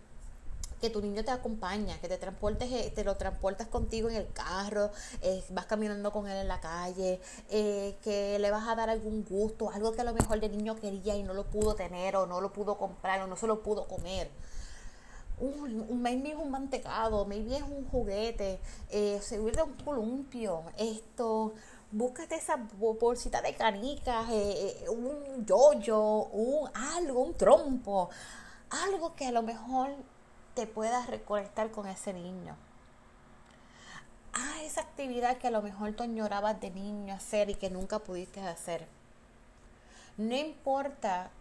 que 0.79 0.89
tu 0.89 1.01
niño 1.01 1.23
te 1.23 1.31
acompaña, 1.31 1.99
que 1.99 2.07
te 2.07 2.17
transportes, 2.17 2.71
eh, 2.71 2.91
te 2.93 3.03
lo 3.03 3.17
transportas 3.17 3.67
contigo 3.67 4.09
en 4.09 4.15
el 4.15 4.31
carro, 4.31 4.91
eh, 5.21 5.43
vas 5.49 5.65
caminando 5.65 6.11
con 6.11 6.27
él 6.27 6.37
en 6.37 6.47
la 6.47 6.59
calle, 6.59 7.19
eh, 7.49 7.97
que 8.01 8.39
le 8.39 8.51
vas 8.51 8.67
a 8.67 8.75
dar 8.75 8.89
algún 8.89 9.23
gusto, 9.23 9.69
algo 9.69 9.91
que 9.91 10.01
a 10.01 10.03
lo 10.05 10.13
mejor 10.13 10.43
el 10.43 10.55
niño 10.55 10.75
quería 10.75 11.15
y 11.15 11.23
no 11.23 11.33
lo 11.33 11.45
pudo 11.45 11.75
tener 11.75 12.15
o 12.15 12.25
no 12.25 12.41
lo 12.41 12.53
pudo 12.53 12.77
comprar 12.77 13.21
o 13.21 13.27
no 13.27 13.35
se 13.35 13.47
lo 13.47 13.61
pudo 13.61 13.87
comer. 13.87 14.29
Un, 15.39 15.85
un 15.89 16.01
maybe 16.01 16.31
es 16.31 16.35
un 16.35 16.51
mantecado, 16.51 17.25
maybe 17.25 17.55
es 17.57 17.63
un 17.63 17.87
juguete, 17.89 18.59
eh, 18.89 19.21
de 19.29 19.63
un 19.63 19.73
columpio, 19.85 20.63
esto, 20.77 21.53
búscate 21.91 22.35
esa 22.35 22.57
bolsita 22.77 23.41
de 23.41 23.55
canicas, 23.55 24.27
un 24.89 25.45
yoyo, 25.45 26.25
un 26.25 26.69
algo, 26.73 27.21
un 27.21 27.33
trompo, 27.35 28.09
algo 28.69 29.15
que 29.15 29.27
a 29.27 29.31
lo 29.31 29.41
mejor 29.41 29.91
te 30.53 30.67
puedas 30.67 31.07
reconectar 31.07 31.71
con 31.71 31.87
ese 31.87 32.13
niño. 32.13 32.55
Ah, 34.33 34.61
esa 34.63 34.81
actividad 34.81 35.37
que 35.37 35.47
a 35.47 35.51
lo 35.51 35.61
mejor 35.61 35.93
tú 35.93 36.03
añorabas 36.03 36.59
de 36.61 36.69
niño 36.69 37.13
hacer 37.13 37.49
y 37.49 37.55
que 37.55 37.69
nunca 37.69 37.99
pudiste 37.99 38.41
hacer. 38.41 38.87
No 40.17 40.35
importa 40.35 41.31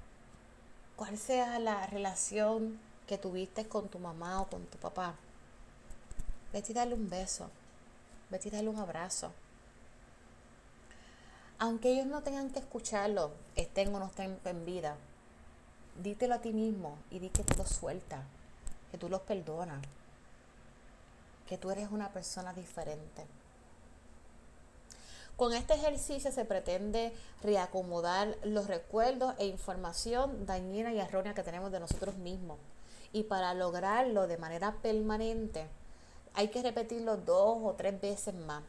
cuál 0.97 1.19
sea 1.19 1.59
la 1.59 1.87
relación 1.87 2.79
que 3.07 3.19
tuviste 3.19 3.69
con 3.69 3.89
tu 3.89 3.99
mamá 3.99 4.41
o 4.41 4.49
con 4.49 4.65
tu 4.67 4.79
papá. 4.79 5.15
Vete 6.53 6.73
y 6.73 6.75
dale 6.75 6.95
un 6.95 7.11
beso. 7.11 7.51
Vete 8.31 8.49
y 8.49 8.51
dale 8.51 8.69
un 8.69 8.79
abrazo. 8.79 9.33
Aunque 11.59 11.91
ellos 11.91 12.07
no 12.07 12.23
tengan 12.23 12.51
que 12.51 12.61
escucharlo, 12.61 13.33
estén 13.57 13.95
o 13.95 13.99
no 13.99 14.07
estén 14.07 14.39
en 14.45 14.65
vida, 14.65 14.97
dítelo 16.01 16.35
a 16.35 16.41
ti 16.41 16.53
mismo 16.53 16.97
y 17.11 17.19
di 17.19 17.31
que 17.31 17.43
tú 17.43 17.55
lo 17.59 17.67
sueltas 17.67 18.21
que 18.91 18.99
tú 18.99 19.09
los 19.09 19.21
perdonas, 19.23 19.83
que 21.49 21.59
tú 21.59 21.71
eres 21.71 21.91
una 21.91 22.13
persona 22.13 22.53
diferente. 22.53 23.25
Con 25.37 25.53
este 25.55 25.75
ejercicio 25.75 26.33
se 26.33 26.45
pretende 26.45 27.15
reacomodar 27.43 28.37
los 28.43 28.67
recuerdos 28.67 29.35
e 29.39 29.47
información 29.47 30.47
dañina 30.47 30.93
y 30.93 30.99
errónea 30.99 31.33
que 31.33 31.45
tenemos 31.45 31.71
de 31.71 31.79
nosotros 31.79 32.17
mismos. 32.17 32.59
Y 33.13 33.23
para 33.23 33.55
lograrlo 33.55 34.27
de 34.27 34.37
manera 34.37 34.75
permanente, 34.83 35.69
hay 36.35 36.49
que 36.49 36.63
repetirlo 36.63 37.17
dos 37.17 37.59
o 37.63 37.75
tres 37.75 38.01
veces 38.01 38.35
más. 38.35 38.65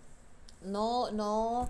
No, 0.61 1.11
no, 1.11 1.69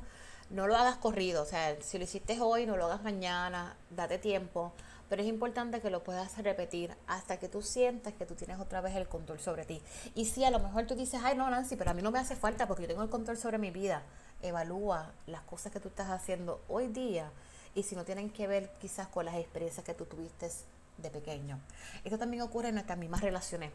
no 0.50 0.68
lo 0.68 0.76
hagas 0.76 0.98
corrido. 0.98 1.44
O 1.44 1.46
sea, 1.46 1.82
si 1.82 1.98
lo 1.98 2.04
hiciste 2.04 2.40
hoy, 2.42 2.66
no 2.66 2.76
lo 2.76 2.86
hagas 2.86 3.02
mañana. 3.02 3.78
Date 3.90 4.18
tiempo 4.18 4.74
pero 5.10 5.22
es 5.22 5.28
importante 5.28 5.82
que 5.82 5.90
lo 5.90 6.04
puedas 6.04 6.38
repetir 6.38 6.96
hasta 7.08 7.38
que 7.38 7.50
tú 7.50 7.62
sientas 7.62 8.14
que 8.14 8.26
tú 8.26 8.36
tienes 8.36 8.60
otra 8.60 8.80
vez 8.80 8.96
el 8.96 9.08
control 9.08 9.40
sobre 9.40 9.66
ti. 9.66 9.82
Y 10.16 10.26
si 10.26 10.46
a 10.46 10.52
lo 10.52 10.60
mejor 10.60 10.86
tú 10.86 10.96
dices, 10.96 11.20
ay 11.24 11.36
no, 11.36 11.50
Nancy, 11.50 11.76
pero 11.76 11.92
a 11.92 11.94
mí 11.94 12.02
no 12.02 12.12
me 12.12 12.20
hace 12.20 12.36
falta 12.36 12.68
porque 12.68 12.84
yo 12.84 12.90
tengo 12.90 13.04
el 13.04 13.10
control 13.10 13.38
sobre 13.38 13.58
mi 13.58 13.72
vida, 13.72 14.04
evalúa 14.42 15.12
las 15.26 15.42
cosas 15.42 15.72
que 15.72 15.80
tú 15.80 15.90
estás 15.90 16.10
haciendo 16.10 16.62
hoy 16.70 16.88
día 16.88 17.32
y 17.76 17.84
si 17.84 17.96
no 17.96 18.06
tienen 18.06 18.30
que 18.30 18.48
ver 18.48 18.72
quizás 18.80 19.08
con 19.08 19.26
las 19.26 19.36
experiencias 19.36 19.86
que 19.86 19.94
tú 19.94 20.06
tuviste 20.06 20.50
de 20.98 21.10
pequeño. 21.10 21.60
Esto 22.04 22.18
también 22.18 22.44
ocurre 22.44 22.70
en 22.70 22.76
nuestras 22.76 22.98
mismas 22.98 23.22
relaciones. 23.22 23.72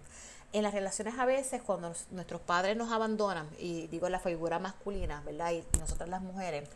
En 0.53 0.63
las 0.63 0.75
relaciones 0.75 1.19
a 1.19 1.25
veces 1.25 1.63
cuando 1.63 1.93
nuestros 2.11 2.41
padres 2.41 2.77
nos 2.77 2.93
abandonan, 2.93 3.49
y 3.59 3.87
digo 3.89 4.09
la 4.09 4.21
figura 4.21 4.59
masculina, 4.59 5.23
¿verdad? 5.25 5.53
Y 5.53 5.65
nosotras 5.79 6.09
las 6.09 6.23
mujeres, 6.23 6.69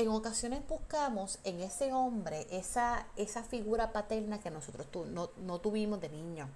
en 0.00 0.08
ocasiones 0.08 0.66
buscamos 0.66 1.38
en 1.44 1.60
ese 1.60 1.92
hombre 1.92 2.46
esa, 2.50 3.06
esa 3.16 3.42
figura 3.42 3.92
paterna 3.92 4.40
que 4.40 4.50
nosotros 4.50 4.86
no, 5.10 5.58
tuvimos 5.58 6.00
de 6.00 6.08
niño. 6.08 6.48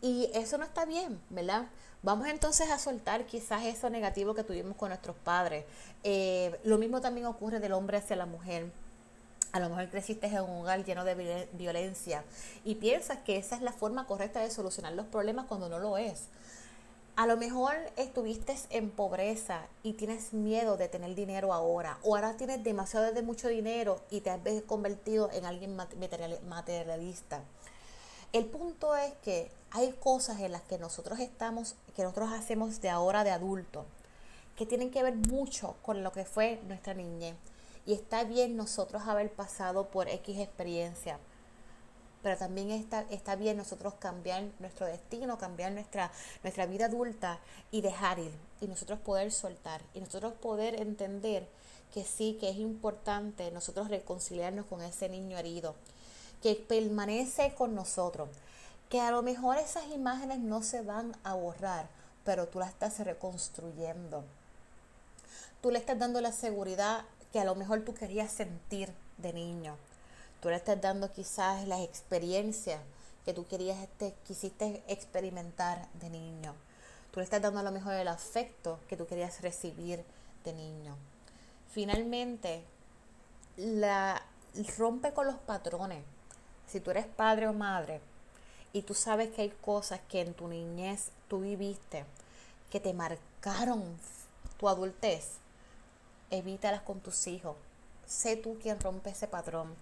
Y 0.00 0.30
eso 0.34 0.58
no 0.58 0.64
está 0.64 0.84
bien, 0.84 1.20
¿verdad? 1.30 1.66
Vamos 2.02 2.26
entonces 2.28 2.70
a 2.70 2.78
soltar 2.78 3.26
quizás 3.26 3.64
eso 3.64 3.88
negativo 3.90 4.34
que 4.34 4.44
tuvimos 4.44 4.76
con 4.76 4.88
nuestros 4.88 5.16
padres. 5.16 5.64
Eh, 6.02 6.58
lo 6.64 6.78
mismo 6.78 7.00
también 7.00 7.26
ocurre 7.26 7.60
del 7.60 7.72
hombre 7.72 7.98
hacia 7.98 8.16
la 8.16 8.26
mujer. 8.26 8.70
A 9.52 9.60
lo 9.60 9.68
mejor 9.68 9.88
creciste 9.88 10.26
en 10.26 10.42
un 10.42 10.62
hogar 10.62 10.84
lleno 10.84 11.04
de 11.04 11.48
violencia 11.52 12.24
y 12.64 12.74
piensas 12.74 13.18
que 13.18 13.36
esa 13.36 13.56
es 13.56 13.62
la 13.62 13.72
forma 13.72 14.06
correcta 14.06 14.40
de 14.40 14.50
solucionar 14.50 14.94
los 14.94 15.06
problemas 15.06 15.46
cuando 15.46 15.68
no 15.68 15.78
lo 15.78 15.96
es. 15.96 16.28
A 17.16 17.28
lo 17.28 17.36
mejor 17.36 17.76
estuviste 17.94 18.56
en 18.70 18.90
pobreza 18.90 19.68
y 19.84 19.92
tienes 19.92 20.32
miedo 20.32 20.76
de 20.76 20.88
tener 20.88 21.14
dinero 21.14 21.52
ahora, 21.52 21.96
o 22.02 22.16
ahora 22.16 22.36
tienes 22.36 22.64
demasiado 22.64 23.12
de 23.12 23.22
mucho 23.22 23.46
dinero 23.46 24.00
y 24.10 24.20
te 24.20 24.30
has 24.30 24.40
convertido 24.66 25.30
en 25.32 25.44
alguien 25.44 25.76
materialista. 25.76 27.44
El 28.32 28.46
punto 28.46 28.96
es 28.96 29.12
que 29.22 29.48
hay 29.70 29.92
cosas 29.92 30.40
en 30.40 30.50
las 30.50 30.62
que 30.62 30.76
nosotros 30.76 31.20
estamos, 31.20 31.76
que 31.94 32.02
nosotros 32.02 32.32
hacemos 32.32 32.80
de 32.80 32.90
ahora 32.90 33.22
de 33.22 33.30
adulto, 33.30 33.86
que 34.56 34.66
tienen 34.66 34.90
que 34.90 35.04
ver 35.04 35.14
mucho 35.14 35.76
con 35.82 36.02
lo 36.02 36.10
que 36.10 36.24
fue 36.24 36.60
nuestra 36.66 36.94
niñez. 36.94 37.36
Y 37.86 37.92
está 37.92 38.24
bien 38.24 38.56
nosotros 38.56 39.04
haber 39.06 39.32
pasado 39.32 39.88
por 39.88 40.08
X 40.08 40.40
experiencia 40.40 41.20
pero 42.24 42.38
también 42.38 42.70
está, 42.70 43.04
está 43.10 43.36
bien 43.36 43.58
nosotros 43.58 43.92
cambiar 43.98 44.44
nuestro 44.58 44.86
destino, 44.86 45.36
cambiar 45.36 45.72
nuestra, 45.72 46.10
nuestra 46.42 46.64
vida 46.64 46.86
adulta 46.86 47.38
y 47.70 47.82
dejar 47.82 48.18
ir, 48.18 48.32
y 48.62 48.66
nosotros 48.66 48.98
poder 49.00 49.30
soltar, 49.30 49.82
y 49.92 50.00
nosotros 50.00 50.32
poder 50.32 50.80
entender 50.80 51.46
que 51.92 52.02
sí, 52.02 52.38
que 52.40 52.48
es 52.48 52.56
importante 52.56 53.50
nosotros 53.50 53.90
reconciliarnos 53.90 54.64
con 54.64 54.80
ese 54.80 55.10
niño 55.10 55.36
herido, 55.36 55.74
que 56.42 56.54
permanece 56.54 57.54
con 57.54 57.74
nosotros, 57.74 58.30
que 58.88 59.02
a 59.02 59.10
lo 59.10 59.20
mejor 59.20 59.58
esas 59.58 59.86
imágenes 59.88 60.38
no 60.38 60.62
se 60.62 60.80
van 60.80 61.14
a 61.24 61.34
borrar, 61.34 61.88
pero 62.24 62.48
tú 62.48 62.58
las 62.58 62.70
estás 62.70 63.00
reconstruyendo. 63.00 64.24
Tú 65.60 65.70
le 65.70 65.78
estás 65.78 65.98
dando 65.98 66.22
la 66.22 66.32
seguridad 66.32 67.04
que 67.34 67.40
a 67.40 67.44
lo 67.44 67.54
mejor 67.54 67.82
tú 67.82 67.92
querías 67.92 68.32
sentir 68.32 68.90
de 69.18 69.34
niño. 69.34 69.76
Tú 70.44 70.50
le 70.50 70.56
estás 70.56 70.78
dando 70.78 71.10
quizás 71.10 71.66
las 71.66 71.80
experiencias 71.80 72.78
que 73.24 73.32
tú 73.32 73.46
querías, 73.46 73.78
este, 73.78 74.14
quisiste 74.26 74.84
experimentar 74.88 75.88
de 75.94 76.10
niño. 76.10 76.54
Tú 77.10 77.20
le 77.20 77.24
estás 77.24 77.40
dando 77.40 77.60
a 77.60 77.62
lo 77.62 77.72
mejor 77.72 77.94
el 77.94 78.08
afecto 78.08 78.78
que 78.86 78.98
tú 78.98 79.06
querías 79.06 79.40
recibir 79.40 80.04
de 80.44 80.52
niño. 80.52 80.98
Finalmente, 81.72 82.62
la, 83.56 84.20
rompe 84.76 85.14
con 85.14 85.28
los 85.28 85.36
patrones. 85.36 86.04
Si 86.66 86.78
tú 86.78 86.90
eres 86.90 87.06
padre 87.06 87.48
o 87.48 87.54
madre 87.54 88.02
y 88.74 88.82
tú 88.82 88.92
sabes 88.92 89.30
que 89.30 89.40
hay 89.40 89.50
cosas 89.62 90.00
que 90.10 90.20
en 90.20 90.34
tu 90.34 90.46
niñez 90.46 91.10
tú 91.26 91.40
viviste, 91.40 92.04
que 92.68 92.80
te 92.80 92.92
marcaron 92.92 93.82
tu 94.58 94.68
adultez, 94.68 95.38
evítalas 96.30 96.82
con 96.82 97.00
tus 97.00 97.28
hijos. 97.28 97.56
Sé 98.04 98.36
tú 98.36 98.58
quien 98.60 98.78
rompe 98.78 99.08
ese 99.08 99.26
patrón 99.26 99.74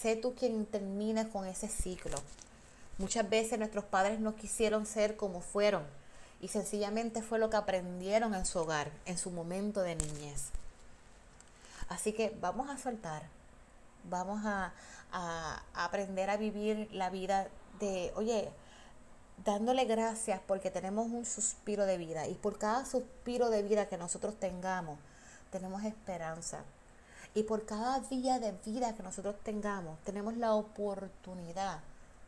Sé 0.00 0.14
tú 0.14 0.34
quien 0.34 0.64
termina 0.64 1.28
con 1.28 1.44
ese 1.46 1.66
ciclo. 1.66 2.16
Muchas 2.98 3.28
veces 3.28 3.58
nuestros 3.58 3.84
padres 3.84 4.20
no 4.20 4.36
quisieron 4.36 4.86
ser 4.86 5.16
como 5.16 5.40
fueron 5.40 5.82
y 6.40 6.48
sencillamente 6.48 7.20
fue 7.20 7.40
lo 7.40 7.50
que 7.50 7.56
aprendieron 7.56 8.34
en 8.34 8.46
su 8.46 8.60
hogar, 8.60 8.92
en 9.06 9.18
su 9.18 9.30
momento 9.30 9.82
de 9.82 9.96
niñez. 9.96 10.50
Así 11.88 12.12
que 12.12 12.36
vamos 12.40 12.70
a 12.70 12.78
soltar, 12.78 13.22
vamos 14.08 14.44
a, 14.44 14.72
a, 15.10 15.62
aprender 15.74 16.30
a 16.30 16.36
vivir 16.36 16.88
la 16.92 17.10
vida 17.10 17.48
de, 17.80 18.12
oye, 18.14 18.50
dándole 19.44 19.84
gracias 19.84 20.40
porque 20.46 20.70
tenemos 20.70 21.06
un 21.08 21.24
suspiro 21.24 21.86
de 21.86 21.98
vida 21.98 22.28
y 22.28 22.34
por 22.34 22.58
cada 22.58 22.84
suspiro 22.84 23.50
de 23.50 23.62
vida 23.62 23.88
que 23.88 23.96
nosotros 23.96 24.38
tengamos, 24.38 24.98
tenemos 25.50 25.82
esperanza. 25.82 26.62
Y 27.34 27.44
por 27.44 27.64
cada 27.66 28.00
día 28.00 28.38
de 28.38 28.52
vida 28.64 28.94
que 28.94 29.02
nosotros 29.02 29.36
tengamos, 29.42 29.98
tenemos 30.04 30.36
la 30.36 30.54
oportunidad 30.54 31.80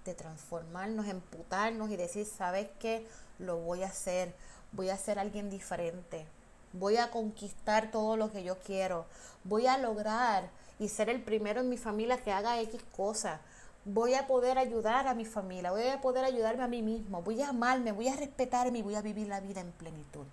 de 0.04 0.14
transformarnos, 0.14 1.06
emputarnos 1.06 1.90
y 1.90 1.96
decir, 1.96 2.26
¿sabes 2.26 2.68
qué? 2.78 3.06
Lo 3.38 3.58
voy 3.58 3.82
a 3.82 3.88
hacer, 3.88 4.34
voy 4.72 4.90
a 4.90 4.96
ser 4.96 5.18
alguien 5.18 5.50
diferente, 5.50 6.26
voy 6.72 6.96
a 6.96 7.10
conquistar 7.10 7.90
todo 7.90 8.16
lo 8.16 8.30
que 8.30 8.42
yo 8.42 8.58
quiero, 8.58 9.06
voy 9.44 9.66
a 9.66 9.78
lograr 9.78 10.48
y 10.78 10.88
ser 10.88 11.08
el 11.08 11.22
primero 11.22 11.60
en 11.60 11.68
mi 11.68 11.76
familia 11.76 12.22
que 12.22 12.32
haga 12.32 12.60
X 12.60 12.80
cosas. 12.96 13.40
Voy 13.84 14.14
a 14.14 14.26
poder 14.26 14.58
ayudar 14.58 15.08
a 15.08 15.14
mi 15.14 15.24
familia, 15.24 15.70
voy 15.70 15.86
a 15.88 16.00
poder 16.00 16.24
ayudarme 16.24 16.62
a 16.62 16.68
mí 16.68 16.82
mismo, 16.82 17.22
voy 17.22 17.40
a 17.40 17.48
amarme, 17.48 17.92
voy 17.92 18.08
a 18.08 18.16
respetarme 18.16 18.78
y 18.78 18.82
voy 18.82 18.94
a 18.94 19.02
vivir 19.02 19.26
la 19.26 19.40
vida 19.40 19.60
en 19.60 19.72
plenitud. 19.72 20.26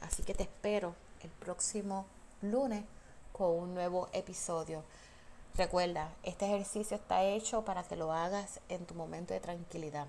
Así 0.00 0.22
que 0.22 0.34
te 0.34 0.44
espero 0.44 0.94
el 1.22 1.30
próximo 1.30 2.06
lunes 2.42 2.84
un 3.48 3.74
nuevo 3.74 4.08
episodio. 4.12 4.84
Recuerda, 5.56 6.12
este 6.22 6.46
ejercicio 6.46 6.96
está 6.96 7.24
hecho 7.24 7.64
para 7.64 7.82
que 7.82 7.96
lo 7.96 8.12
hagas 8.12 8.60
en 8.68 8.86
tu 8.86 8.94
momento 8.94 9.34
de 9.34 9.40
tranquilidad. 9.40 10.06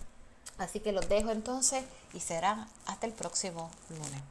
Así 0.59 0.79
que 0.79 0.91
los 0.91 1.09
dejo 1.09 1.31
entonces 1.31 1.83
y 2.13 2.19
será 2.19 2.67
hasta 2.85 3.07
el 3.07 3.13
próximo 3.13 3.71
lunes. 3.89 4.21